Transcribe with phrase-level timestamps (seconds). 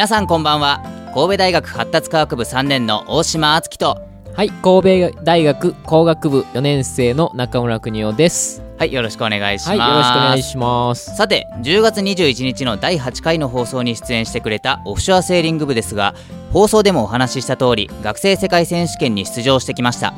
[0.00, 0.80] 皆さんこんばんは。
[1.14, 4.00] 神戸大学発達科学部3年の大島敦樹と。
[4.34, 8.62] はい神戸大学工学部4年生の中村邦夫です。
[8.78, 11.14] はいよろしくお願いします、はいよろしくお願いします。
[11.18, 16.14] さて10月21日の第8回の放送に出演してくれたオフショアセーリング部ですが
[16.50, 20.14] 放送でもお話しした通り学生世界選手権に出場してきました。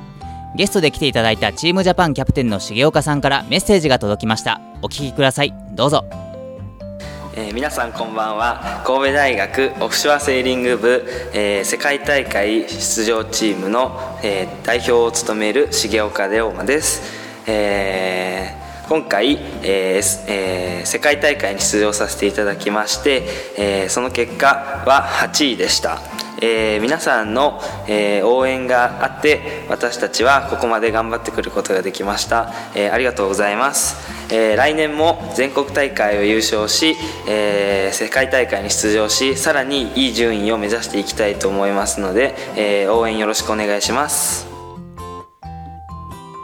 [0.55, 4.61] ゲストで来ていただいたチームジャパンキャプテンの重岡さんからメッセージが届きました。
[4.81, 5.53] お聞きください。
[5.73, 6.05] どうぞ
[7.35, 8.83] えー皆さんこんばんは。
[8.87, 17.03] 神戸大学オフショアセーリング部、えー世界大会出場チームの、えー代表を務める重岡龍馬です、
[17.51, 23.23] えー今回、えーえー世界大会に出場させていただきまして、
[23.57, 26.01] えーその結果は8位でした、
[26.43, 33.97] えー皆さんの、えー応援があって私たちはここまで頑張ってくることができました、えーありがとうございます、
[34.35, 36.97] えー来年も全国大会を優勝し、
[37.29, 44.51] えー世界大会に出場しさらにいい順位を目指していきたいと思いますので、えー応援よろしくお願いします。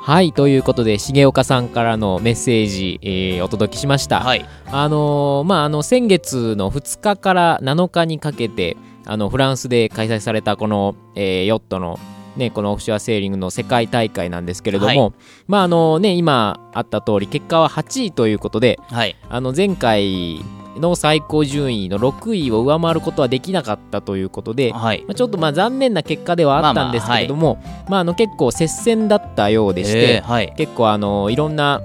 [0.03, 4.47] はいということで重岡さんからのメッセージ、えーお届けしました、はい。
[4.67, 8.77] あのーまああの先月の2日から7日にかけて
[9.09, 11.99] あのフランスで開催されたこの、えーヨットの
[12.37, 15.13] ね、このオフショアセーリングの世界大会なんですけれども、はい。
[15.49, 19.17] まああのね今あった通り結果は8位ということではい。
[19.29, 20.41] あの前回
[20.77, 25.03] の最高順位の6位を上回ることはできなかったということで、はい。
[25.09, 30.55] まあ、ちょっとまあ残念な結果ではあったんですけれども、まああの結構接戦だったようでして、えーはい。
[30.57, 31.83] 結構あのいろんな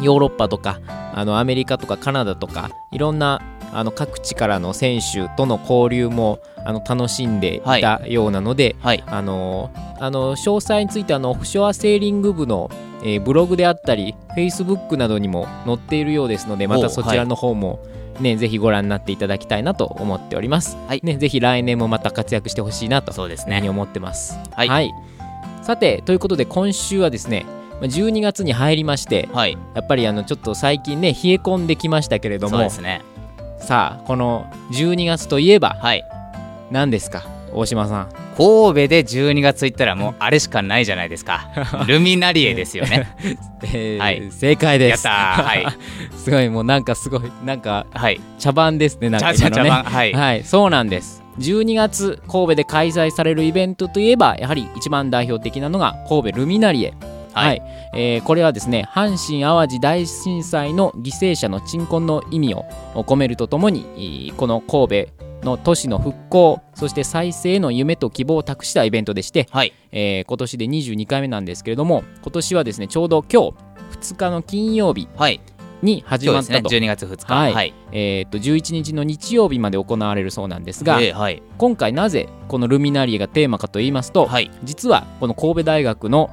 [0.00, 0.80] ヨーロッパとか
[1.14, 3.40] あのアメリカとかカナダとかいろんな
[3.74, 9.02] あの各地からの選手との交流もあの楽しんでいたようなので、はい。
[9.06, 9.70] あの
[10.00, 12.70] あの詳細についてあのオフショアセーリング部の、
[13.02, 17.84] えーブログであったりフェイスブックなどにも載っているようですのでまたそちらの方も、
[18.20, 20.76] ねぜひご覧になっていただきたいなと思っております。
[20.86, 21.00] はい。
[21.02, 23.60] ね、ぜひ来年もまた活躍してほしいなとそうですね。
[23.60, 24.38] に思ってます。
[24.52, 24.92] はい。
[25.62, 29.58] さてということで今週はですねまあ12月に入りましてはい。
[29.74, 33.02] やっぱりあのちょっと最近ね冷え込んできましたけれどもそうですね
[33.66, 36.04] さあこの12月といえばはい。
[36.70, 37.24] 何ですか？
[37.52, 38.08] 大島さん。
[38.36, 41.48] 神戸で12月行ったらもうあれしかないじゃないですか。
[41.86, 43.06] ルミナリエですよね。
[43.62, 44.30] えーはい。
[44.32, 45.06] 正解です。
[45.06, 45.44] やったー。
[45.44, 45.66] はい。
[46.16, 48.20] すごいもうなんかすごいなんかはい。
[48.38, 49.70] 茶番ですねなんか茶今のね。
[49.70, 49.84] 茶番。
[49.84, 50.12] はい。
[50.12, 51.22] はい、そうなんです。
[51.38, 56.94] 12月神戸で開催されるイベントといえばやはり一番代表的なのが神戸ルミナリエ。
[57.34, 57.46] はい。
[57.46, 57.62] はい。
[57.94, 62.64] えーこれはですね阪神・淡路大震災の犠牲者の鎮魂の意味を
[62.94, 69.72] 込めるとともにえーこの神戸の都市の復興そして再生の夢と希望を託したイベントでして、はい。
[69.92, 73.54] えー今年で22回目なんですけれども今年はですねちょうど今日
[74.12, 75.40] 2日の金曜日はい。
[75.82, 77.34] に始まったと,、12月2日。
[77.34, 77.52] はい。
[77.52, 77.74] はい。
[77.92, 81.42] えー、と11日の日曜日まで行われるそうなんですが、えーはい。
[81.58, 84.50] 今回なぜこのルミナリエがテーマかと言いますと、はい。
[84.64, 86.30] 実はこの神戸大学の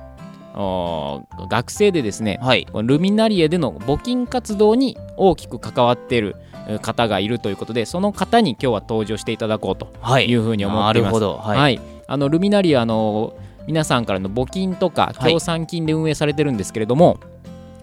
[0.53, 2.67] 学生でですねはい。
[2.83, 6.35] ルミナリエでの募金活動に大きく関わっている
[6.67, 10.27] えー方がいるということでその方に今日は登場していただこうとはい。
[10.29, 11.13] いうふうに思っています。
[11.13, 11.37] なるほど。
[11.37, 11.81] はい、はい。
[12.07, 13.33] あのルミナリエはあの
[13.67, 15.31] 皆さんからの募金とかはい。
[15.33, 17.19] 協賛金で運営されてるんですけれども、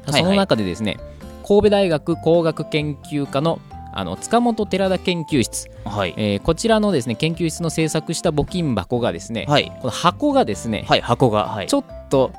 [0.08, 0.12] い。
[0.12, 0.98] その中でですね
[1.46, 5.70] 神戸大学工学研究科のあの塚本寺田研究室。
[5.84, 6.14] はい。
[6.16, 9.72] えーこちらのですね研究室の制作した募金箱がですね、はい。
[9.80, 11.66] この箱がですね、はい箱がはい。
[11.66, 12.32] ちょっと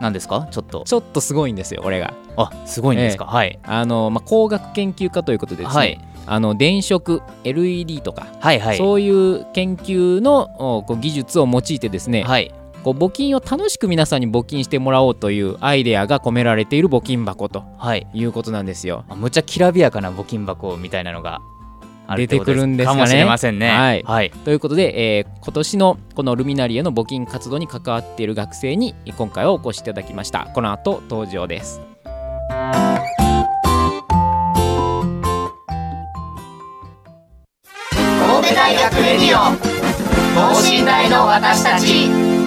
[0.00, 0.48] 何ですか？
[0.50, 0.84] ちょっと。
[0.84, 2.14] ちょっとすごいんですよこれが。
[2.36, 3.24] あすごいんですか？
[3.26, 3.58] はい。
[3.62, 6.00] あの、まあ、工学研究家ということでですね、はい。
[6.26, 8.78] あの電飾 LED とか、はいはい。
[8.78, 12.52] そういう研究のおこう技術を用いてですね、はい。
[12.82, 18.06] こう募金を楽しく皆さんに募金してもらおうというアイデアが込められている募金箱とはい。
[18.12, 19.04] いうことなんですよ。
[19.08, 21.40] あむちゃきらびやかな募金箱みたいなのが
[22.16, 23.00] 出てくるんですかね。
[23.00, 23.68] かもしれませんね。
[23.68, 24.02] はい。
[24.02, 24.30] はい。
[24.44, 30.48] ということで、えー今年のこのルミナリエの募金活動に関わっている学生に今回はお越しいただきました。
[30.54, 31.82] この後登場です。
[38.26, 39.54] 神戸大学レディオ
[40.34, 42.43] 等身大の私たち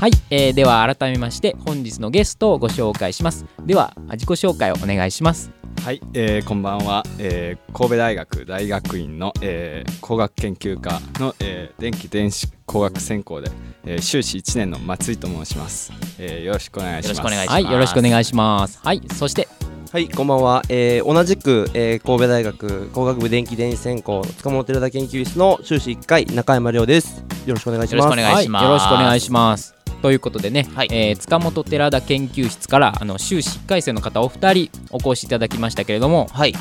[0.00, 3.44] はい、えーでは改めまして本日のゲストをご紹介します。
[3.66, 5.50] では自己紹介をお願いします。
[5.84, 13.50] はい、えーこんばんは、えー神戸大学大学院の、えー工学研究科の、えー電気電子工学専攻で、
[13.84, 17.18] えー修士1年の松井と申します、えーよろしくお願いします。
[17.18, 17.52] よろしくお願いします。
[17.52, 18.80] はいよろしくお願いします。
[18.82, 19.48] はいそして
[19.92, 20.62] はい、こんばんは。
[20.70, 27.22] えー同じく、えー神戸大学工学部電気電子専攻塚本寺田研究室の修士1回中山亮です。
[27.44, 28.04] よろしくお願いします。
[28.04, 28.64] よろしくお願いします。
[28.64, 30.88] はい、よろしくお願いしますということでね、はい。
[30.90, 36.54] えー塚本寺田研究室からあの修士1回生の方お二人お越しいただきましたけれども、はい。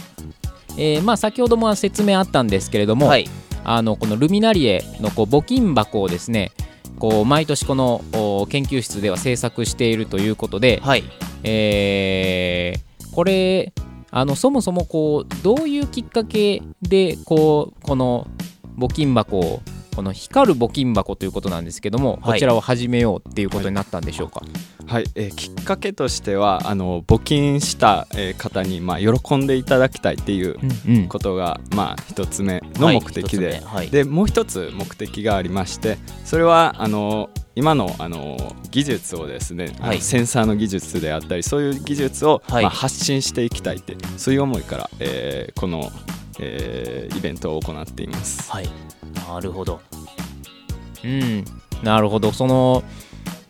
[0.77, 3.27] えーまあ、先ほども説明あったんですけれども、はい。
[3.63, 6.51] あのこのルミナリエのこう募金箱をですね
[6.97, 11.03] こう毎年このお研究室では制作しているということで、はい。
[11.43, 13.73] えーこれ
[14.11, 18.27] あのそもそもこうどういうきっかけでこうこの
[18.77, 19.61] 募金箱を
[19.99, 22.33] この光る募金箱ということなんですけども、はい。
[22.35, 24.41] こちらを始めようっていうことになったんでしょうか？
[24.87, 30.57] はい、えーきっかけとしてはあの募金した、えー方に、まあ、喜んでいただきたいっていう
[30.87, 31.07] うんうん。
[31.09, 39.99] ことが、まあ、一つ目の目的で、はいでもう一つ目的がありましてそれはあの今のあの技術をですね、はい。
[39.99, 42.63] センサーの技術であったりそういう技術を、はい。
[42.63, 45.91] まあ、発信していきたいってそういう思いから、えーこの、
[46.39, 48.49] えーイベントを行っています。
[48.49, 48.69] はい
[49.33, 49.79] なるほど。
[51.03, 51.45] うん、
[51.83, 52.31] なるほど。
[52.31, 52.83] その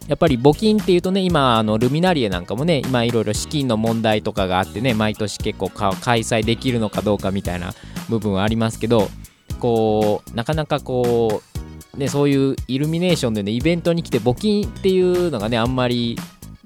[0.08, 7.74] やっぱり募金っていうとね今あのルミナリエなんかもね今いろいろ資金の問題とかがあってね毎年結構か開催できるのかどうかみたいな
[8.10, 9.08] 部分はありますけど
[9.60, 11.44] こうなかなかこ
[11.94, 16.18] うねそういうイルミネーションでねイベントに来て募金っていうのがねあんまり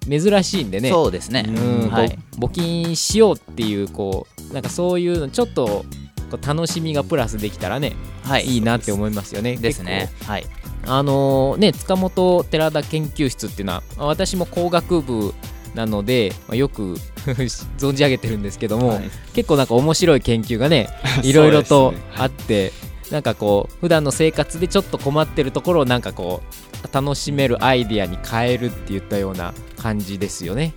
[0.09, 0.89] 珍しいんでね。
[0.89, 1.45] そうですね。
[1.47, 2.17] うんはい。
[2.37, 5.85] 募金しようっていうこうなんかそういうのちょっと
[6.33, 7.93] こう楽しみがプラスできたらね、
[8.23, 9.55] はいいいなって思いますよね。
[9.55, 10.45] ですねはい。
[10.85, 15.33] あのね塚本寺田研究室っていうのはまあ私も工学部
[15.75, 16.95] なので、まあ、よく
[17.77, 20.89] 存じ上げてるんですけども、はい結構なんか面白い研究がね
[21.23, 22.71] いろいろとあって、
[23.11, 26.41] なんかこう普段の生活でちょっと困ってるところをなんかこ
[26.83, 30.73] う楽しめるアイディアに変えるって言ったような感じですよね。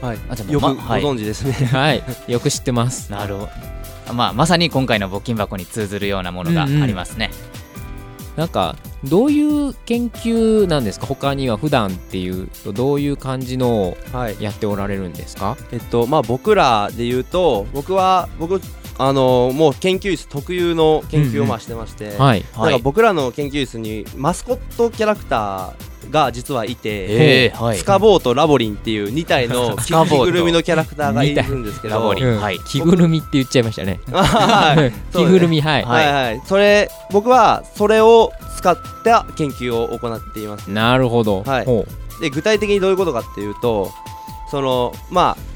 [0.00, 1.52] はいあじゃあよくご存知ですね。
[1.52, 3.10] はい、よく知ってます。
[3.10, 3.75] なるほど
[4.12, 7.30] まあまさに今回の募金箱に通ずるようなものがありますね、
[8.36, 11.06] なんかどういう研究なんですか？
[11.06, 14.36] 他には普段っていうとどういう感じのをはい。
[14.42, 15.56] やっておられるんですか？
[15.70, 18.60] えっとまあ僕らで言うと僕は僕
[18.98, 22.44] あのもう研究室特有の研究をまあしてまして、はい。
[22.56, 27.78] なんか僕らの研究室にマスコットキャラクターが実はいて、えーはい。
[27.78, 32.00] スカボーとラボリンっていう2体の 着ぐるみのキャラクターがいるんですけど。
[32.00, 32.58] はい。
[32.60, 34.00] 着ぐるみって言っちゃいましたね。
[34.10, 34.92] はい。
[35.12, 40.70] 着ぐるみはい、はいはい、それ僕はそれを使った研究を行っています。
[40.70, 41.64] なるほど、はい。
[41.64, 41.86] ほ
[42.20, 43.90] で具体的にどういうことかっていうと
[44.50, 45.55] そのまあ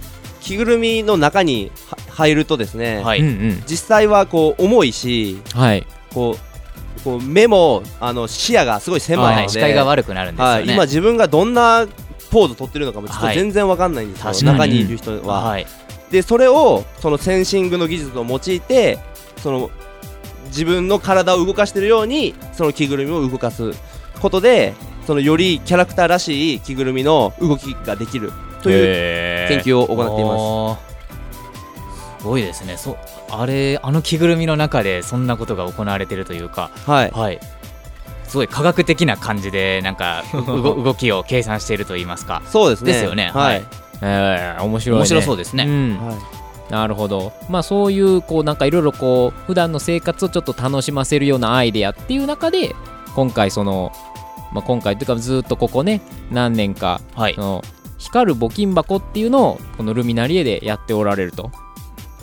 [0.51, 3.23] 着ぐるみの中には入るとですね、はい、
[3.67, 5.87] 実際はこう重いしはい。
[6.13, 11.87] こうこう目もあの視野がすごい狭いはい、ので、視界が悪くなるんですよね、はい、今自分がどんな
[12.31, 13.37] ポーズ取ってるのかもちょっとはい。
[13.37, 14.53] 全然わかんないんですよ、確かに。
[14.59, 15.67] 中にいる人は、はい。
[16.11, 18.99] でそれをそのセンシングの技術を用いて
[19.39, 19.71] その
[20.47, 23.73] 自分の体を動かしてるようにその着ぐるみを動かす
[24.21, 24.75] ことで
[25.07, 30.91] そのよりキャラクターらしい着ぐるみの動きができるという研究を行っています。
[32.21, 32.77] すごいですね。
[32.77, 32.97] そ
[33.31, 36.71] あれあの着ぐるみの中でそんなことが行われてるというか。
[36.87, 37.11] はい。
[37.11, 37.41] はい。
[38.25, 42.43] すごい科学的な感じでなんかう 動動きを計算していると言いますか。
[42.47, 42.93] そうですね。
[42.93, 43.31] ですよね。
[43.35, 43.65] はい、はい。
[44.03, 45.99] えー、面白い、ね、面白そうですね、ん。
[45.99, 46.73] はい。
[46.73, 47.33] なるほど。
[47.49, 52.75] まあそういうこうなんかいろいろこう普段の生活をちょっと楽しませるようなアイデアっていう中で
[53.15, 53.93] 今回その、
[54.53, 56.01] まあ、今回というかずっとここね
[56.31, 57.35] 何年かはい。
[57.35, 57.65] その
[58.01, 61.51] 光る募金箱っていうのをこのルミナリエでやっておられると。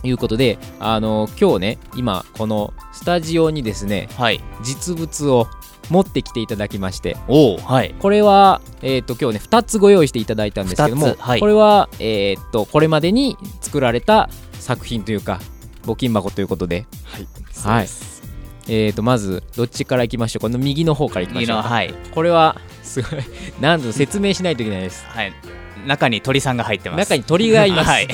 [0.04, 4.40] いうことであの今日ね今このスタジオにですねはい。
[4.64, 5.48] 実物を
[5.90, 7.96] 持ってきていただきましておおはい。
[8.00, 11.40] これは、えー、と今日ね2つご用意していただいたんですけども、はい。
[11.40, 15.40] これは、えー、とこれまでに作られた作品というか
[15.84, 17.28] 募金箱ということで、はい、
[17.64, 17.88] はい。
[18.70, 20.42] えー、とまずどっちからいきましょう？
[20.42, 21.62] この右の方からいきましょう。
[21.62, 21.94] はい。
[22.14, 23.22] これはすごい
[23.60, 25.06] 何度説明しないといけないです。
[25.08, 25.34] はい
[25.88, 27.00] 中に鳥さんが入ってます。
[27.00, 28.08] 中に鳥がいます、はい。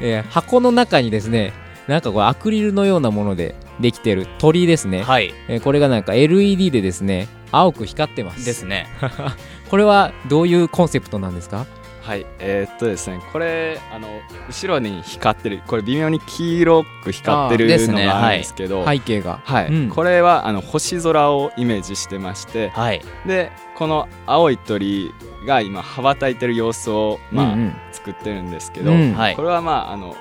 [0.00, 1.52] えー箱の中にですね
[1.86, 5.32] なんかこうアクリルのようなものでできてる鳥ですね、はい。
[5.48, 8.44] えーこれがなんか LED でですね青く光ってます。
[8.44, 8.86] ですね。
[9.70, 11.66] これはどういうコンセプトなんですか？
[12.02, 12.24] はい。
[12.38, 14.08] えーっとですねこれあの
[14.48, 19.40] 後ろに光ってるこれ微妙に黄色く光ってるのがあるんですけど背景が。
[19.44, 19.88] はい、うん。
[19.90, 23.02] これはあの星空をイメージしてましてはい。
[23.26, 25.14] でこの青い鳥
[25.46, 27.76] が今羽ばたいてる様子を、まあうんうん。
[27.92, 29.14] 作ってるんですけど、うん。
[29.14, 29.36] はい。
[29.36, 30.16] これはまああの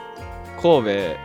[0.61, 1.15] 神戸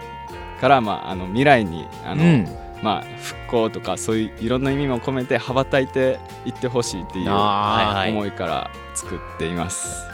[0.60, 2.48] から、まあ、あの未来にあの、うん。
[2.82, 10.04] まあ、復興とかそういういろんな意味も込めて羽ばたいていってほしいっていうあはい思いから作っています。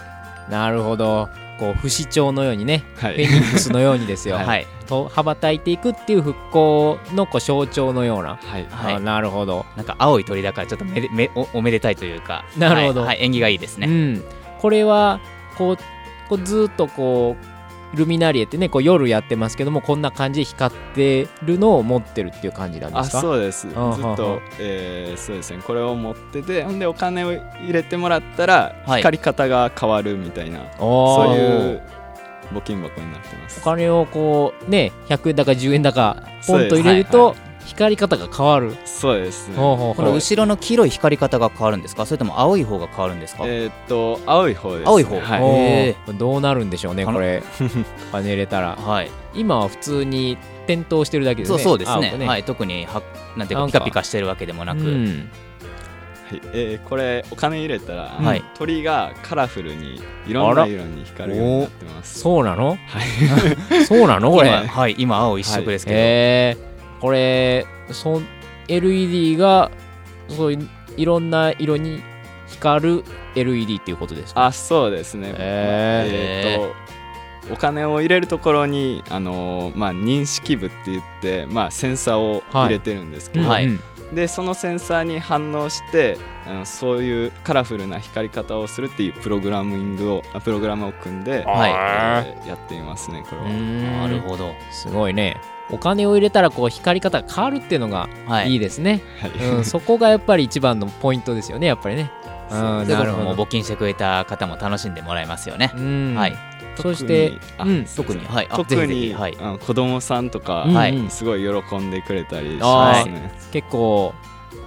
[0.49, 4.67] ーなるほどこう不死鳥のようにねはい、フェニックスのようにですよ、 はい。
[4.87, 8.67] と羽ばたいていくっていう復興のこう象徴のような、はい。
[8.71, 8.95] はい。
[8.95, 12.45] あなるほど、なんか青い鳥だからちょっとめでめおおめでたいというか。
[12.57, 13.01] なるほど。
[13.01, 13.09] はい。
[13.09, 13.19] はい。
[13.25, 14.25] 縁起がいいですね、うん、
[14.61, 15.21] これは
[15.57, 15.77] こう
[16.29, 17.58] こうずっとこう
[17.95, 23.21] ルミナリエってねこう夜やってますけどもこんな感じで光ってるのを持ってるっていう感じなんであすか？
[23.21, 23.69] そうです。
[23.69, 25.63] ずっあははと、えーそうですね。
[25.67, 29.01] これを持っててほんでお金を入れてもらったらはい。
[29.01, 31.27] 光り方が変わるみたいな、おー。
[31.27, 31.83] そういう
[32.53, 33.61] 募金箱になってます。
[33.61, 37.35] お金をこうね100円だか10円だかポンと入れると
[37.69, 39.57] 光り方が変わる、そうですね。
[39.57, 42.07] この後ろの黄色い光り方が変わるんですか？
[42.07, 45.21] それとも青い方が変わるんですか、えーっと青い方です、ね、青い方。
[45.21, 45.43] はい。
[45.43, 47.43] おーへどうなるんでしょうねこれ。
[48.11, 48.77] お金入れたら。
[48.77, 49.11] はい。
[49.35, 52.11] 今は普通に点灯してるだけですねそうそうですね。
[52.13, 52.45] 青くはい。
[52.45, 53.03] 特には
[53.37, 53.73] なんていうかか。
[53.73, 55.29] ピカピカしてるわけでもなく、うん。
[56.31, 56.41] はい。
[56.53, 58.43] えーこれお金入れたら、はい。
[58.59, 62.21] 鳥がカラフルにいろんな色に光るようになってます。
[62.21, 62.71] そうなの？
[62.71, 62.79] はい。
[63.85, 64.49] そうなのこれ？
[64.49, 64.95] 今はい。
[64.99, 66.01] 今青一色ですけど、へ
[66.63, 66.68] え
[67.01, 68.21] これそ
[68.69, 69.71] LED が
[70.29, 72.03] そういういろんな色に
[72.49, 74.47] 光る LED っていうことですか？
[74.47, 76.99] あそうですね、へえーっと
[77.51, 83.67] お金を入れるところに、あのーまあ、認識部って言って、まあ、センサーを入れてるんですけど、はい。
[83.67, 83.81] うん
[84.13, 92.25] でそのセンサーに反応してあのそういうカラフルな光り方をするっていうプログラミングをあプログラムを組んで、はい。
[92.27, 93.49] えーやっていますねこれは。
[93.49, 93.83] うん。
[93.83, 94.55] なるほど。
[94.71, 95.39] すごいね
[95.71, 98.53] お金を入れたらこう光り方が変わるっていうのがはい。
[98.53, 99.31] いいですね、はい。
[99.31, 102.11] うん、そこがやっぱり一番のポイントですよねやっぱりね。
[102.51, 102.55] う。
[102.55, 103.25] んなるほど。
[103.25, 106.15] も募金してくれた方も楽しんでもらえますよね、うん。
[106.17, 106.37] はい。
[106.77, 107.33] そして
[107.97, 108.49] 特にはい。
[108.51, 109.15] あ特ぜひぜにひ。
[109.15, 109.37] はい。
[109.41, 110.97] あの子供さんとか、うんはい。
[110.97, 113.33] うんすごい喜んでくれたりしますね。
[113.53, 114.15] 結構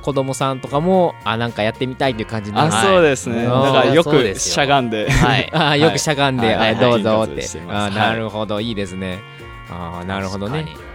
[0.02, 2.74] 子供さんとかもあなんかやってみたいっていう感じになる。
[2.74, 2.86] あ、はい。
[2.86, 3.46] そうですね。
[3.46, 5.50] だから よくしゃがんで、はい。
[5.54, 6.56] あーよくしゃがんで、はい。
[6.56, 6.76] あはい。
[6.76, 7.46] どうぞって。
[7.70, 8.62] あなるほど。
[8.62, 9.20] いいですね。
[9.70, 10.64] あーなるほどね。
[10.64, 10.91] 確かに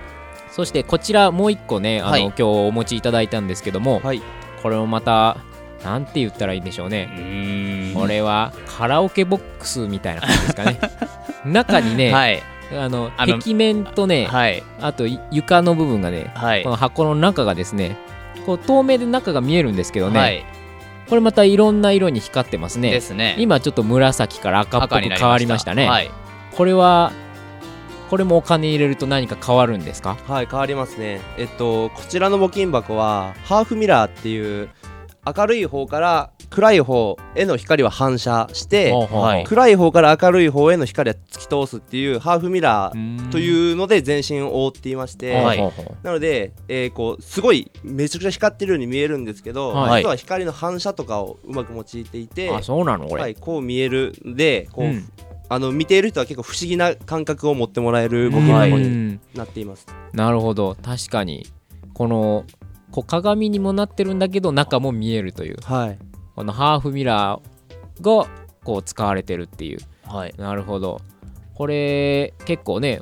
[0.57, 2.23] そしてこちらもう一個ねあの、はい。
[2.23, 4.23] 今日お持ちいただいたんですけども、はい。
[4.63, 5.37] これもまた
[5.85, 7.93] なんて言ったらいいんでしょうね。
[7.95, 10.81] これはカラオケボックスみたいな感じですかね。
[11.45, 12.43] 中にね、はい。
[12.75, 14.63] あの壁面とね、はい。
[14.81, 16.63] あとい床の部分がねはい。
[16.63, 17.99] この箱の中がですね
[18.47, 20.43] こう透明で中が見えるんですけどね、はい。
[21.11, 22.91] これまたいろんな色に光ってますね。
[22.91, 23.37] ですね。
[23.39, 25.87] 今ちょっと紫から赤っぽ赤く変わりましたね。
[25.87, 26.11] はい。
[26.57, 27.13] これは
[28.09, 30.17] これもお金入れると何か変わるんですか？
[30.27, 31.21] はい変わりますね。
[31.39, 34.69] えっとこちらの募金箱はハーフミラーっていう
[35.27, 39.45] 明るい方から暗い方への光は反射してはい。
[39.45, 45.73] 暗い方から明るい方への光は突き通すっていうハーフミラーーというので全身を覆っていまして、はい。
[46.05, 50.03] なので、えーこうすごいめちゃくちゃ光ってるように見えるんですけど、はい。
[50.03, 55.09] 実は光の反射とかをうまく用いていてうあそうなのこれ、はい、こう見えるんでこう、うん
[55.49, 59.87] あの見ている人は結構不思議な感覚を持ってもらえる募金箱うにんなっています。
[60.13, 60.77] なるほど。
[60.83, 61.47] 確かに。
[61.95, 62.45] この
[62.91, 65.57] こう鏡にもなってるんだけど中も見えるという。
[65.63, 65.99] はい、
[66.35, 68.29] このハーフミラーが
[68.65, 69.79] こう使われてるっていう。
[70.05, 70.35] はい。
[70.37, 71.01] なるほど。
[71.55, 73.01] これ結構ね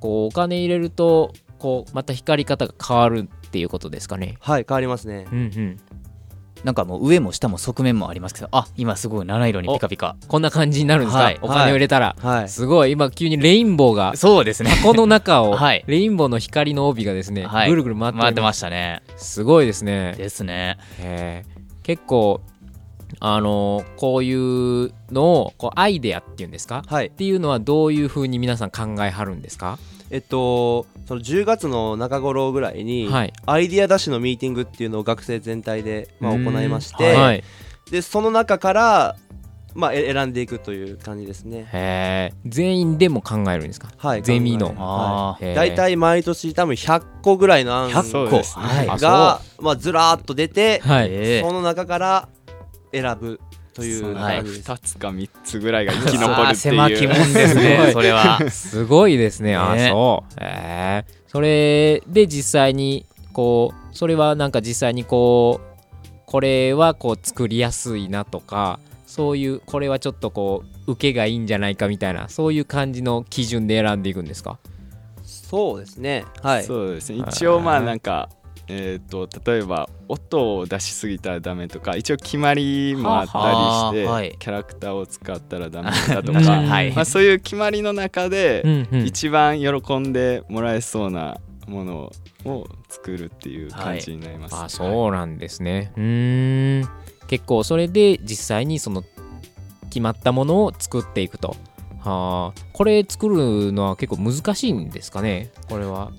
[0.00, 4.36] こうお金入れるとこうまた光り方が変わるっていうことですかね。
[4.40, 5.26] はい、変わりますね。
[5.32, 5.80] うんうん
[6.64, 10.16] なんかもう上も下も側面もありますけどあ今すごい七色にピカピカ。
[10.28, 14.70] こんな感じになるんですか、はいお金を入れたら、はい、すごい今急にレインボーがそうですね。
[14.70, 15.84] 箱の中を、はい。
[15.86, 17.70] レインボーの光の帯がですね、はい。
[17.70, 19.02] ぐるぐる回って回ってまししたね。
[19.08, 20.14] たすごいですね。
[20.18, 20.78] ですね。
[21.82, 22.40] 結構
[23.18, 26.82] あのーこういうのをこうアイデアっていうんですか？
[26.86, 27.06] はい。
[27.06, 29.78] っ、ていうのはどういうふうに皆さん考えはるんですか？
[30.10, 33.32] えっとその10月の中頃ぐらいに、はい。
[33.46, 36.44] アイディアダッシュのミーティングっていうのを学生全体で、まあ、うん。
[36.44, 37.44] 行いまして、はい。
[37.90, 39.16] でその中から、
[39.74, 42.32] まあ、え選んでいくという感じですね。
[42.44, 43.88] 全員でも考えるんですか？
[43.96, 44.68] はい、ゼミの。
[44.70, 45.54] 考えあへー。
[45.54, 48.64] 大体毎年多分100個ぐらいの案100個そうですね。
[48.64, 48.86] はい
[49.62, 52.28] まあ、ずらーっと出て、はい、えその中から
[52.92, 53.40] 選ぶ
[53.74, 54.36] というはい。
[54.38, 54.70] 感じです。
[54.72, 57.08] 2つか3つぐらいが生きー残るって狭きいう。
[57.08, 58.50] もんですすごいね それは。
[58.50, 59.56] すごいですね。
[59.56, 59.88] あ、ね。
[59.90, 60.34] そう。
[60.42, 74.58] へえそれで実際に、こう、それはなんか実際にこう、これはこう作りやすいなとか、そういう、これはちょっとこう、受けがいいんじゃないかみたいなそういう感じの基準で選んでいくんですか？
[75.24, 76.24] そうですね。
[76.42, 76.64] はい。
[76.64, 77.18] そうですね。
[77.28, 78.28] 一応まあなんか
[78.72, 84.36] えー、と例えば音を出しすぎたらダメとか一応決まりもあったりして、はい。
[84.38, 86.92] キャラクターを使ったらダメだと確か、 はい。
[86.92, 92.12] まあ、そういう決まりの中で、一番喜んでもらえそうなもの
[92.44, 94.54] を作るっていう感じになります。
[94.54, 95.92] あそうなんですね。
[95.96, 96.88] うーん。
[97.26, 99.02] 結構それで実際にその
[99.88, 101.56] 決まったものを作っていくと。
[102.00, 102.60] はあ。
[102.72, 105.50] これ作るのは結構難しいんですかね？
[105.68, 106.12] これは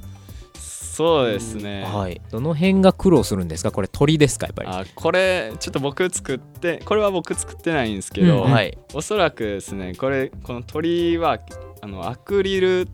[1.02, 2.22] そうですね、はい。
[2.30, 3.72] どの辺が苦労するんですか？
[3.72, 4.46] これ鳥ですか？
[4.46, 4.70] やっぱり。
[4.70, 8.78] あこれちょっと僕作ってこれは僕作ってないんですけど、うんはい。
[8.94, 11.40] おそらくですねこれこの鳥は
[11.82, 12.88] あのアクリル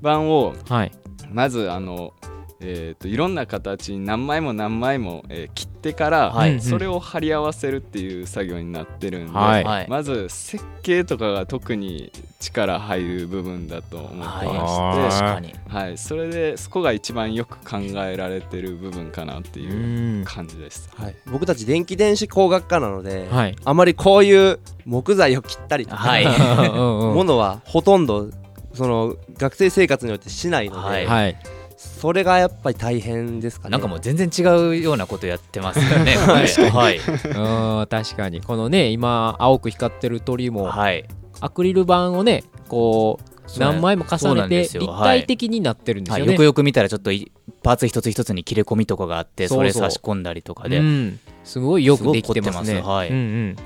[0.00, 0.92] 板をはい。
[1.32, 2.12] まずあの、
[2.60, 6.60] えー、といろんな形に何枚も何枚も、えー切ってから、はい。
[6.60, 9.64] それを貼り合わせるっていう作業になってるんで、はい。
[9.64, 9.86] はい。
[9.88, 12.10] まず設計とかが特に
[12.40, 15.84] 力入る部分だと思ってまして、はい。
[15.86, 20.24] はい、それでそこが一番よく考えられてる部分かなってういうん。
[20.24, 20.90] 感じです。
[20.96, 23.56] はい、僕たち電気電子工学科なので、はい。
[23.64, 26.26] あまりこういう木材を切ったりとか、はい。
[26.66, 28.30] ものはほとんど
[28.74, 31.06] その学生生活によってしないので、はい。
[31.06, 31.36] はい
[31.76, 33.72] それがやっぱり大変ですかね。
[33.72, 36.16] なんかもう全然違うようなことやってますよね。
[36.72, 36.98] はい。
[36.98, 38.40] うん確かに。
[38.40, 41.04] このね今青く光ってる鳥もはい。
[41.40, 46.32] アクリル板をねこう何枚も重ねて立体的になってるんですはい、よね。
[46.32, 47.30] よくよく見たらちょっとい
[47.62, 52.80] パーツ一つ一つに切れ込みとかがあってそれ差し込んだりとかで、うん、すごいよくできてますね。
[52.80, 53.10] はい。
[53.10, 53.56] うんうん、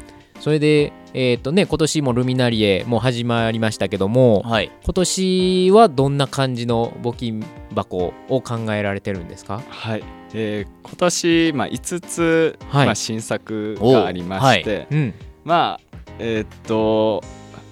[0.41, 4.71] それで、えっ、とね、今年もルミナリエもう始まりましたけども、はい。
[4.85, 9.63] 今年はどんな感じの募金箱を考えられてるんですか？
[9.69, 12.87] はい、えー今年、まあ、5つ、はい。
[12.87, 15.15] まあ、新作がありまして、うん。
[15.45, 15.81] まあ
[16.19, 17.23] えーっと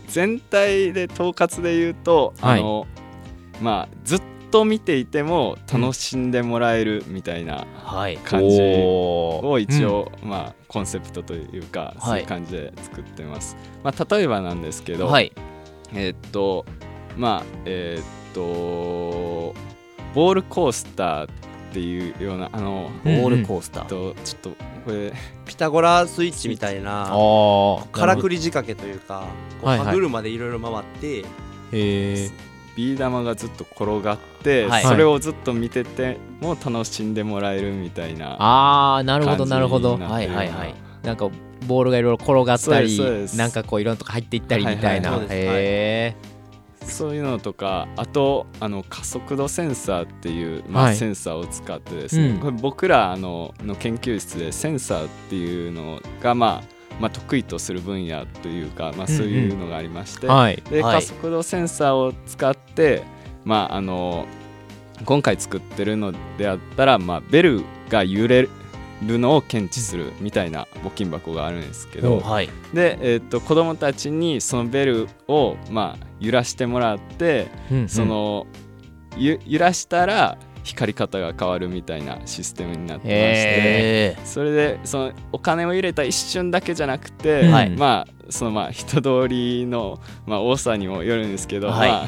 [0.07, 2.61] 全体で統括で言うと、はい。
[2.61, 2.87] あの
[3.61, 8.17] まあずっと見ていても楽しんでもらえるみたいなはい。
[8.19, 12.01] 感じを一応、まあコンセプトというか、はい。
[12.01, 13.57] そういう感じで作ってます。
[13.83, 15.33] まあ例えばなんですけど、はい。
[15.93, 16.65] えーっと
[17.17, 19.55] まあえーっと
[20.19, 21.29] ボールコースターっ
[21.73, 24.51] ていうようなあの、ボールコースター、とちょっと
[24.85, 25.13] これ
[25.47, 29.29] ピタゴラスイッチみたいなあからくり仕掛けというか
[29.63, 31.25] 歯車でいろいろ回って、へ
[31.73, 32.31] え。
[32.75, 34.83] ビー玉がずっと転がって、はい。
[34.83, 39.99] それをずっと見てても楽しんでもらえるみたいなああ、なるほど、なるほど。
[39.99, 40.75] はいはいはい。
[41.05, 41.31] なんか
[41.69, 42.99] ボールがいろいろ転がったり、
[43.37, 45.13] なんかこういろんなとこ入っていったりみたいな。
[45.13, 45.37] はいはいはい。
[45.37, 46.38] へえ。
[46.91, 50.97] そういうのとかあとあの加速度センサーっていう、まあはい。
[50.97, 52.39] センサーを使ってですね、うん。
[52.39, 60.63] これ僕らあのの研究室でセンサーっていうのが、まあ、まあ得意とする分野というか、まあ、そういうのがありまして、はい。
[60.71, 60.95] で、はい。
[60.97, 63.03] 加速度センサーを使って、
[63.45, 64.27] まあ、あの
[65.05, 68.49] 今回作ってるのであったら、まあ、ベルが揺れ
[69.03, 72.49] るのを検知するみたいな募金箱があるんですけど、はい。
[72.75, 77.89] で、えー、と子供たちにそのベルを、まあ、揺らしてもらって、うんうん。
[77.89, 78.47] その
[79.17, 83.15] ゆ揺らしたら光り方が変わるみたいなシステムになってまして。
[83.15, 87.71] えそれでそのお金を入れた一瞬だけじゃなくて、うんはい。
[87.71, 91.91] まあそのまあ人通りの、まあ、多さにもよるんですけど、はい。
[91.91, 92.07] まあ、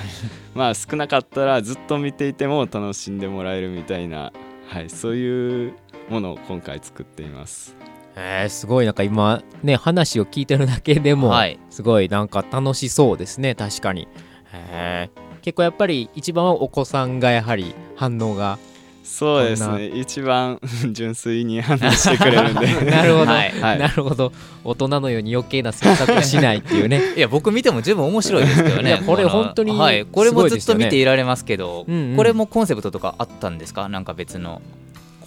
[0.55, 4.33] まあ少なかったらずっと見ていても楽しんでもらえるみたいな、
[4.69, 5.75] はい、そういう
[6.11, 7.77] ものを今回作っています。
[8.17, 8.85] えー、すごい。
[8.87, 11.59] なんか今ね話を聞いてるだけでも、はい。
[11.71, 13.55] すごいなんか楽しそうですね。
[13.55, 14.09] 確かに。
[14.53, 18.59] へー結構やっぱり一番はお子さんがやはり反応が
[19.03, 19.87] そうですね。
[19.87, 20.61] 一番
[20.93, 22.67] 純粋に反応してくれるんで。
[22.91, 23.51] なるほど、はい。
[23.61, 23.79] はい。
[23.79, 24.33] なるほど。
[24.63, 26.99] 大人のように余計な選択をしないっていうね。
[26.99, 29.01] ー いや僕見ても十分面白いですけどね。
[29.07, 32.17] これ本当にはい、これもずっと見ていられますけどうんうん。
[32.17, 33.89] これもコンセプトとかあったんですか？
[33.89, 34.61] なんか別の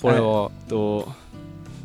[0.03, 1.07] これは、と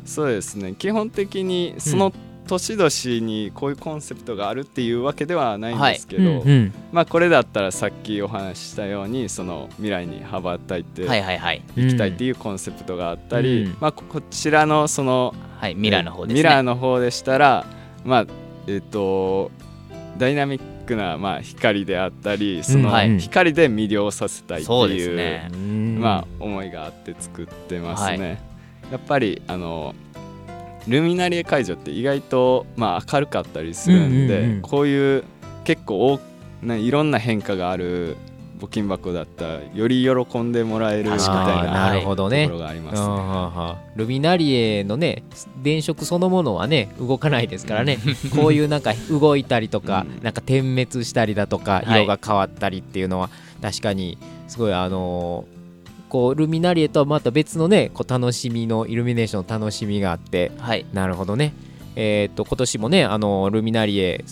[0.05, 0.73] そうですね。
[0.77, 2.11] 基本的にその
[2.47, 6.73] 年々にこういうコンセプトがあるっていうわけではないんですけど、うんうん。
[6.91, 11.61] まあこれだったらさっきお話ししたようにその未来に羽ばたいてはいはいはい。
[11.77, 13.77] いきたいっていうコンセプトがあったり、うん。
[13.79, 17.65] まあここちらのそのはいミラーの方でミラーの方でしたら
[18.03, 18.25] まあ
[18.67, 19.51] えっ、と
[20.17, 28.41] ダイナミックなまあ光であったりその光で魅了させたいっていう、まあ思いがあって作ってますね。
[28.91, 29.93] やっぱりあの
[30.87, 35.23] ルミナリエ会場って意外と、まあ、明るかったりするんで、こういう
[35.63, 36.19] 結構
[36.63, 38.17] いろんな変化がある
[38.59, 43.01] 募金箱だったらより喜んでもらえるみたいななるほどねところがありますね。
[43.01, 43.75] うんうんうん。
[43.95, 45.23] ルミナリエのね
[45.63, 47.97] 電飾そのものはね動かないですからね。
[48.35, 52.03] こういうなんか動いたりとか、なんか点滅したりだとかはい。
[52.03, 53.29] 色が変わったりっていうのは
[53.61, 54.17] 確かに
[54.47, 55.59] すごいあのー
[56.09, 60.51] こうルミナリエとはまた別のねこう楽しみのイルミネーションの楽しみがあって。
[60.57, 60.85] はい。
[60.91, 61.53] なるほどね。
[61.95, 64.23] えーっと今年もねあのルミナリエ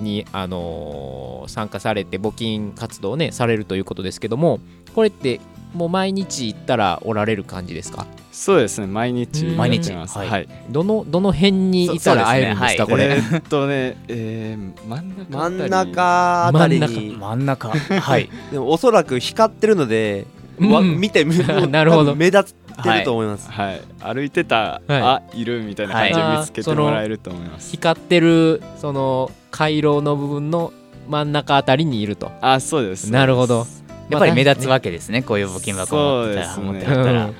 [0.00, 4.58] に、あのー参加されて募金活動をねされるということですけども
[4.96, 5.40] これって
[5.74, 8.06] もう毎日行ったらおられる感じですか？
[8.32, 8.86] そうですね。
[8.86, 9.44] 毎日。
[9.44, 9.92] 毎日。
[9.92, 10.48] はい。
[10.70, 16.78] どのどの辺にいたら会えるんですかそこれ、えーっとね、えー、真ん中あたり。
[16.80, 16.96] 真ん中あたり。
[16.96, 17.68] 真に真ん中。
[17.70, 18.28] はい。
[18.52, 20.26] でもおそらく光ってるので、
[20.60, 20.98] わうん。
[20.98, 21.36] 見てみ
[21.70, 22.14] なるほど。
[22.14, 23.80] 目立ってると思います、はい。
[24.00, 24.92] 歩いてた、はい。
[25.02, 26.32] あいるみたいな感じはい。
[26.32, 27.70] で見つけてもらえると思います。
[27.70, 30.72] 光ってるその回廊の部分の
[31.08, 32.30] 真ん中あたりにいると。
[32.40, 33.10] あそうです。
[33.10, 33.66] なるほど。
[34.08, 37.34] やっぱり目立つわわけですねこういう募金箱そう持ってたらったらうん。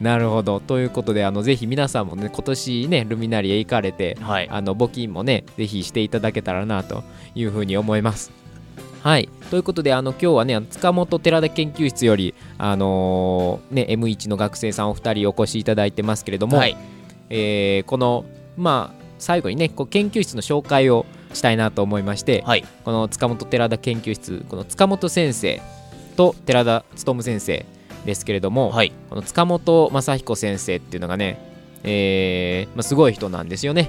[0.00, 0.60] なるほど。
[0.60, 4.48] ということであのぜひ皆さんもね今年ねルミナリエ行かれてはい。
[4.50, 7.04] あの募金もねぜひしていただけたらなと
[7.34, 8.30] いうふうに思います。
[9.06, 9.28] はい。
[9.50, 16.76] ということであの今日はね塚本寺田研究室より、あのーね、M1 の学生さんお二人お越しいただいてますけれども、はい。
[17.30, 18.24] えーこの
[18.56, 22.64] まあ最後にねこう研究室の紹介をしたいなと思いまして、はい。
[22.84, 25.62] この塚本寺田研究室この塚本先生
[26.16, 27.64] と寺田勉先生
[28.04, 28.92] ですけれども、はい。
[29.08, 31.38] この塚本正彦先生っていうのがね、
[31.84, 33.88] えーまあ、すごい人なんですよね。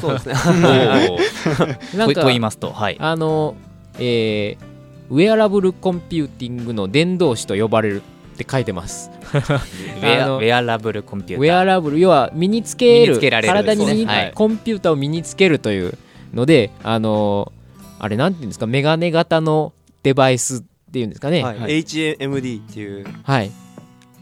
[0.00, 0.34] そうですね。
[1.94, 2.72] なんかとと言いますと。
[2.72, 2.96] はい。
[2.98, 3.54] あの、
[3.98, 4.76] えー
[5.08, 8.02] ウェアラブルコンピューティングの伝道師と呼ばれる
[8.34, 9.10] って書いてます。
[9.22, 13.54] ウェアあのウェアラブルコンピュウェーターアラブル要は身につける身につけられる。
[13.54, 14.32] 体に身に、はい。
[14.34, 15.96] コンピューターを身につけるという
[16.34, 17.52] のであの
[17.98, 18.66] あれなんていうんですか？
[18.66, 21.44] メガネ型のデバイスっていうんですかね？
[21.44, 21.58] はい。
[21.58, 21.82] はい。
[21.82, 23.06] HMD っていう。
[23.22, 23.52] はい、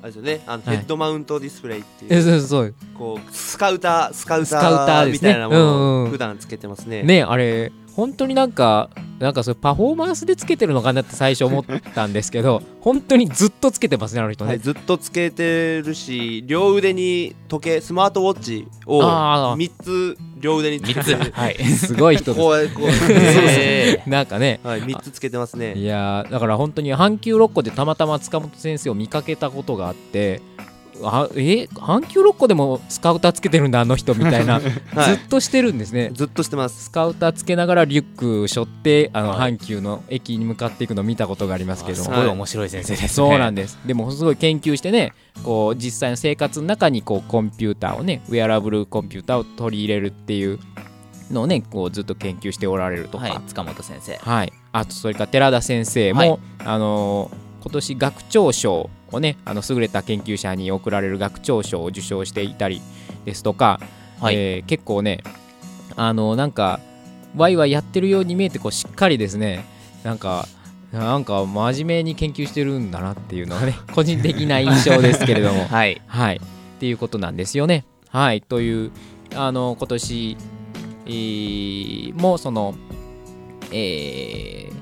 [0.03, 0.43] あれですよね。
[0.47, 0.77] あのはい。
[0.77, 2.75] ヘッドマウントディスプレイってえいう、そうそう。
[2.97, 7.03] こうスカウタースカウタスカウターみたいなものを普段つけてますね。
[7.03, 19.57] ねあれ本当になんかなんかそれパフォーマンスでつけてるのかなって最初思ったんですけど本当にずっとつけてますねあの人ね、はい、ずっとつけてるし両腕に時計スマートウォッチをあー。
[19.57, 21.33] 3つ両腕につけ3てつ。
[21.39, 21.65] はい。
[21.65, 22.41] すごい人です。
[22.41, 24.61] こ うこうえーなんかね。
[24.63, 25.75] はい、3つつけてますね。
[25.75, 30.43] いやーだから本当に阪急六甲でたまたま塚本先生を見かけたことがあって
[31.03, 34.55] あえ阪急六甲でもスカウターつけてるんだあの人みたいな、
[34.95, 35.17] はい。
[35.17, 36.11] ずっとしてるんですね。
[36.13, 36.85] ずっとしてます。
[36.85, 39.55] スカウターつけながらリュック背負ってあの、はい。
[39.55, 42.03] 阪急の駅に向かっていくのを見たことがありますけど。
[42.03, 42.27] すもごい。
[42.27, 43.09] 面白い先生ですね。
[43.09, 43.79] そうなんです。
[43.85, 50.59] でもすごい研究してねこう実際の生活の中にこうコンピューターをねウェアラブルコンピューターを取り入れるっていう
[51.31, 54.17] のをねこうずっと研究しておられるとか、はい塚本先生。
[54.17, 56.39] はい、あとそれから寺田先生も、はい。
[56.65, 62.81] あのー今年学長賞をねあの優れた研究者に贈られる学長賞を受賞していたり
[63.25, 63.81] ですとか、
[64.21, 64.37] はい。
[64.37, 65.23] えー結構ね
[65.97, 66.81] あのなんか
[67.37, 69.65] ワイワイやってるように見えてこうしっかりですね
[70.03, 70.47] なんか
[70.93, 75.65] なんか真面目に研究してるんだなっていうのがね 個人的な印象ですけれども。
[75.69, 76.01] はい。
[76.07, 76.41] はい、っ
[76.79, 77.85] ていうことなんですよね。
[78.09, 78.91] はい、という
[79.35, 80.37] あの今年、
[81.07, 82.75] えーもその、
[83.73, 84.75] えー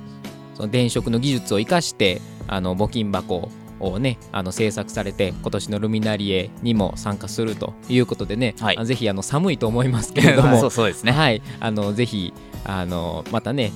[0.54, 3.48] その電飾の技術を生かしてあの募金箱
[3.82, 8.78] をねあの制作されて今年のルミナリエにも参加するということでね、はい。
[8.78, 11.12] あぜひあの寒いと思いますけれども そうそうですね。
[11.12, 12.32] はい、あのぜひ
[12.64, 13.72] あのまたね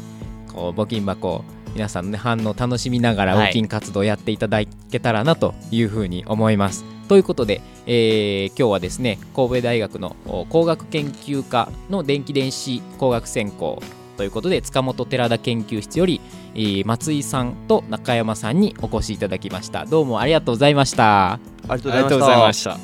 [0.53, 3.51] こう募金箱皆さんの、ね、反応を楽しみながらはい。
[3.51, 6.85] 募金活動をやっていただけたらなというふうに思います。
[7.09, 13.83] ということで、えー今日はですね神戸大学のお工学研究科の電気電子工学専攻
[14.17, 16.21] ということで塚本寺田研究室より、
[16.55, 19.85] えー松井さんと中山さんにお越しいただきました。
[19.85, 21.35] どうもありがとうございました。
[21.69, 22.79] ありがとうございました。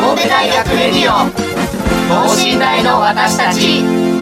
[0.00, 1.30] 神戸大学レディオ
[2.08, 4.17] 等身大の私たち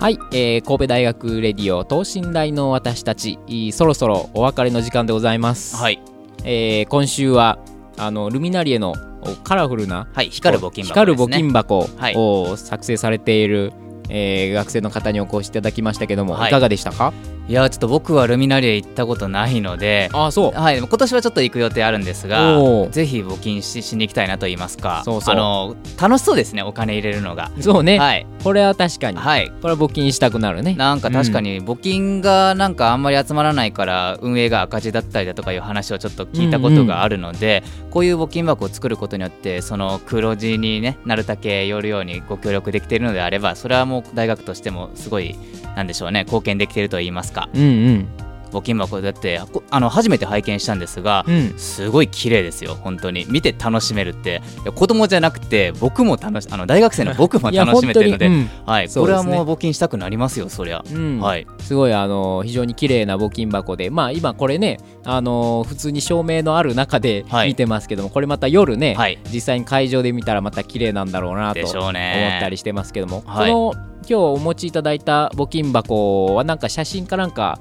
[0.00, 6.00] はい、えー神戸大学レディオ等身大の私たちいいそろそろお別れの時間でございます、はい。
[6.42, 7.58] えー今週は
[7.98, 12.14] あのルミナリエのおカラフルなはい光る募金箱光る募金箱はい。
[12.16, 13.74] を作成されている、
[14.08, 16.48] えー学生の方にお越しいただきましたけども、はい。
[16.48, 17.12] い、かがでしたか？
[17.50, 20.52] いやちょっと僕はルミナリエ行ったことないのでああそう。
[20.52, 22.56] はい、今年はちょっと行く予定あるんですが
[22.92, 25.02] ぜひ募金ししに行きたいなと言いますか。
[25.04, 25.34] そうそう。
[25.34, 27.50] あの楽しそうですねお金入れるのが。
[27.60, 28.24] そうね、はい。
[28.44, 29.50] これは確かに、はい。
[29.62, 30.76] これは募金したくなるね。
[30.76, 45.34] なんか確かに募金がなんかあんまり集まらないから運営が赤字だったりだとかいう話をちょっと聞いたことがあるので、こういう募金箱を作ることによってその黒字にねなるだけ寄るようにご協力できているのであればそれはもう大学としてもすごい
[45.76, 48.08] なんでしょうね貢献できていると言いますかうんうん。
[48.50, 51.54] 募金箱だってこあの初めて拝見したんですが、うん。
[51.58, 53.26] すごい綺麗ですよ本当に。
[53.28, 54.42] 見て楽しめるって。
[54.74, 58.92] 子供じゃなくて僕も楽しあの大学生の 僕も楽しめてるので、本当にはい、ね。
[58.94, 60.96] これはもう募金したくなりますよそりゃ、うん。
[60.96, 61.46] うんはい。
[61.60, 67.48] すごいあの非常に綺麗な募金箱でまあ今これねあの普通に照明のある中ではい。
[67.48, 69.18] 見てますけども、これまた夜ね、はい。
[69.32, 72.36] 実際に会場で見たらまた綺麗なんだろうなと思ね。
[72.38, 73.50] ったりしてますけども、はい。
[73.50, 77.58] この今日お持ちいただいた募金箱はなんか写真かなんか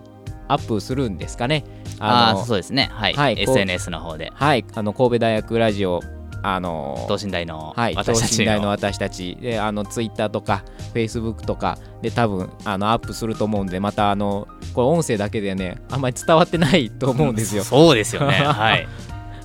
[0.49, 1.63] アップするんですかね。
[1.99, 2.89] あのあそうですね。
[2.91, 4.31] はい、はい SNS の方で。
[4.33, 6.01] はいあの神戸大学ラジオ
[6.41, 9.37] あの等身大のはい、私たち等身大のの私たち。
[9.39, 17.63] であのツイッターとかフェイスブックとかで多分あのアップすると思うんでまたあのこれ音声だけでねあんまり伝わってないと思うんですよ。
[17.63, 18.33] そうですよね。
[18.43, 18.87] はい。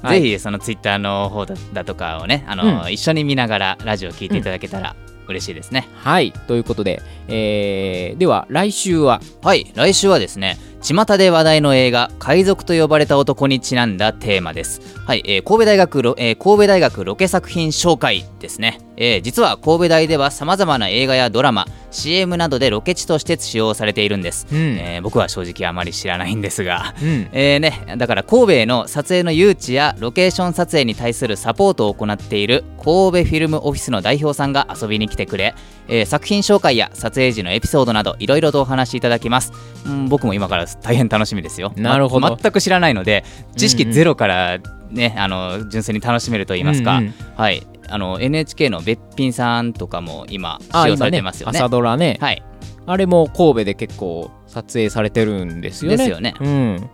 [0.03, 0.23] はい。
[0.23, 2.93] ぜひそのツイッターの方だだとかをねあの、うん。
[2.93, 4.95] 一緒に見ながらラジオ聞いていただけたら
[5.27, 6.33] 嬉しいですね、はい。
[6.47, 9.21] ということで、えーでは来週は？
[9.43, 9.73] はい。
[9.75, 14.83] 来週はですね巷で話題の映画「海賊と呼ばれた男」にちなんだテーマです。
[15.07, 24.59] はい、えー神戸大学ロ、えー神戸大学ロケ作品紹介ですね、えー実は神戸大ではさまざまな映画やドラマ CM などでロケ地として使用されているんです、うん。
[24.79, 26.94] えー僕は正直あまり知らないんですが。
[27.03, 27.29] うん。
[27.33, 35.55] えーね、だから神戸への撮影の誘致やロケーション撮影に対するサポートを行っている神戸フィルムオフィスの代表さんが遊びに来てくれ、
[35.88, 39.53] えー作品紹介や撮影時のエピソードなどいろいろとお話しいただきます、
[39.87, 41.73] うん、僕も今から大変楽しみですよ。
[41.77, 42.29] なるほど。
[42.29, 43.25] ま全く知らないので
[43.57, 44.59] 知識ゼロから
[44.91, 47.15] ね、あの純粋に楽しめると言いますか、うんうん。
[47.37, 47.63] はい。
[47.89, 51.59] あの NHK のべっぴんさんとかも今あ使用されて今ますよね。
[51.59, 52.43] 朝ドラね、はい。
[52.87, 55.97] あれも神戸で結構撮影されてるんですよね。
[55.97, 56.35] ですよね。
[56.41, 56.91] うん、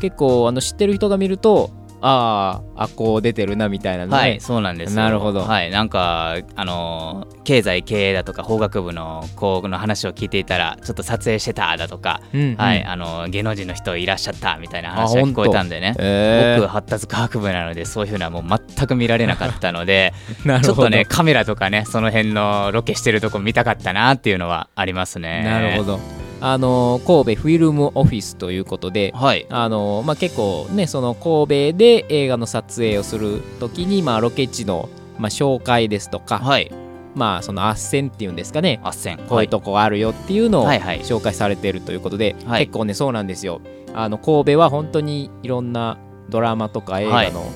[0.00, 1.70] 結構あの知ってる人が見ると
[2.02, 4.96] あああこう出てるなみたいなはい、そうなんですよ。
[4.96, 5.40] なるほど。
[5.40, 12.56] はい、なんか、あのー経済経営だとか法学部の子の話を聞いていたら、ちょっと撮影してただとか、うんうん。
[12.56, 15.94] はい、あのー芸能人の人いらっしゃったみたいなあ話が聞こえたんでね。
[15.98, 16.60] えー。
[16.60, 20.74] 僕発達科学部なのでそういうふうなもう全く見られなかったので なるほど。
[20.74, 25.42] ちょっとねカメラとかねその辺のロケしてるとこ見たかったなっていうのはありますね。
[25.42, 26.19] なるほど。
[26.40, 29.46] あの神戸フィルムオフィスということで、はい。
[29.50, 36.72] あのまあ、結構ねその神戸で映画の撮影をするときに、まあ、ロケ地の、まあ、紹介ですとか、はい。
[37.14, 38.80] まあその斡旋っていうんですかね。
[38.84, 42.66] あっせんこういうとこがあるよっていうのを紹介されているということで、はい。
[42.66, 43.60] 結構ねそうなんですよ。
[43.94, 45.98] あの神戸は本当にいろんな
[46.28, 47.50] ドラマとか映画の、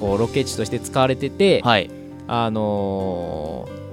[0.00, 1.90] こうロケ地として使われてて、はい。
[2.26, 3.86] あのー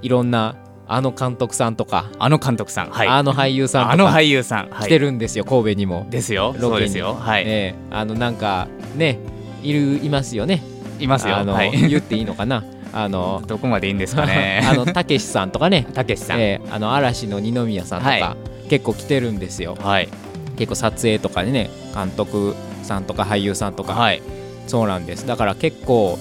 [0.00, 0.54] いろんな
[0.90, 2.90] あの監督さんとか、あの監督さん。
[2.90, 3.08] はい。
[3.08, 6.06] あの俳優さんあの俳優さん、はい、来てるんですよ、神戸にも。
[6.08, 6.56] ですよ。
[6.58, 7.14] そうですよ。
[7.14, 9.18] はい、ねあのなんかね
[9.62, 10.62] いるいますよね。
[10.98, 11.36] いますよ。
[11.36, 11.72] あの、はい。
[11.88, 12.64] 言っていいのかな。
[12.92, 14.62] あのどこまでいいんですかね。
[14.66, 18.36] あのたけしさんとかね、 たけしさん、えーあの嵐の二宮さんとか、は
[18.70, 19.76] 結構来てるんですよ。
[19.80, 20.08] はい。
[20.56, 24.22] 結構撮影とかでね監督さんとか俳優さんとか、はい。
[24.66, 25.26] そうなんです。
[25.26, 26.18] だから結構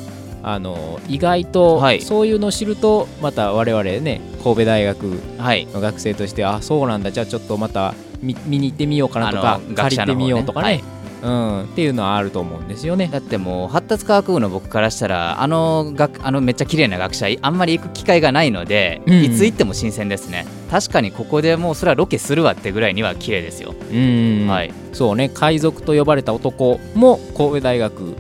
[0.50, 2.02] あの意外と、はい。
[2.02, 5.66] そういうのを知るとまた我々ね神戸大学はい。
[5.68, 7.12] の学生としてあそうなんだ。
[7.12, 10.66] じゃあちょっとまた見見に行ってみようかなとかあの借りてみようとかね。
[10.66, 10.84] はい。
[11.20, 13.10] うん、っていうのはあると思うんですよね。
[13.12, 19.24] だってもう発達科学部の僕からしたらあの学あのめっちゃ綺麗な学者あんまり行く機会がないので、うん。
[19.24, 20.46] いつ行っても新鮮ですね。
[20.72, 24.74] 確かにここでもうそれはロケするわってぐらいには綺麗ですよ、うん、はい。
[24.94, 25.28] そうね。
[25.28, 28.16] 海賊と呼ばれた男も神戸大学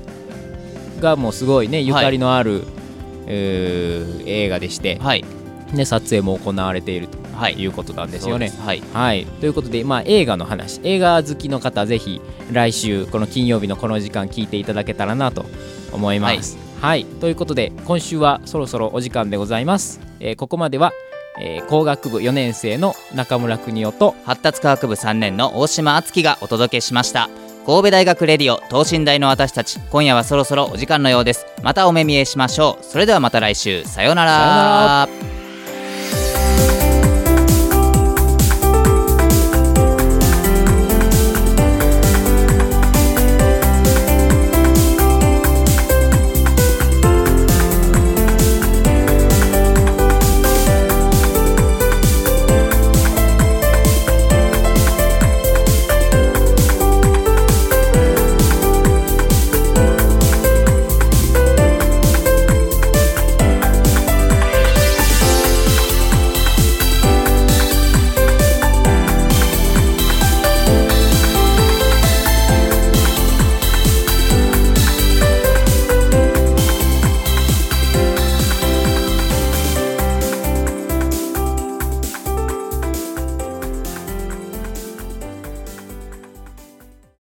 [0.99, 2.63] がもうすごいねゆかりのある、
[3.27, 5.25] えー映画でして、はい。
[5.73, 7.53] ね、撮影も行われているとはい。
[7.53, 8.51] いうことなんですよね。
[8.65, 8.81] はい。
[8.93, 15.45] はい、ということで、まあ、映画の話映画好きの方ぜひ来週この金曜日のこの時間聞いていただけたらなと
[15.91, 16.57] 思います。
[16.81, 19.99] はい、ということで今週はそろそろお時間でございます。
[20.19, 20.93] えーここまでは、
[21.39, 27.29] えー工学部4年生の中村邦夫と発達科学部3年の大島敦樹がお届けしました
[27.67, 31.45] 神戸大学レディオ等身大の私たち今夜はそろそろお時間のようです。
[31.61, 32.83] またお目見えしましょう。
[32.85, 33.83] それではまた来週。
[33.83, 34.31] さようなら。
[34.31, 35.36] さよなら。